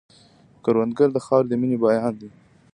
[0.63, 2.29] کروندګر د خاورې د مینې بیان دی